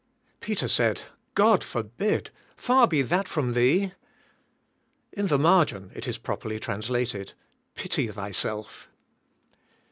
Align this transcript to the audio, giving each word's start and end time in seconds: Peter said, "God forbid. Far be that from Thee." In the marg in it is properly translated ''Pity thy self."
Peter 0.39 0.67
said, 0.67 1.01
"God 1.35 1.63
forbid. 1.63 2.31
Far 2.57 2.87
be 2.87 3.03
that 3.03 3.27
from 3.27 3.53
Thee." 3.53 3.91
In 5.13 5.27
the 5.27 5.37
marg 5.37 5.73
in 5.73 5.91
it 5.93 6.07
is 6.07 6.17
properly 6.17 6.59
translated 6.59 7.33
''Pity 7.75 8.07
thy 8.07 8.31
self." 8.31 8.89